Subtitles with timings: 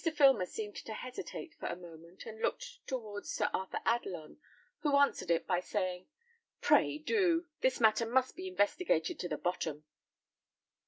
[0.15, 4.39] Filmer seemed to hesitate for a moment, and turned a look towards Sir Arthur Adelon,
[4.79, 6.07] who answered it by saying,
[6.59, 9.85] "Pray do; this matter must be investigated to the bottom."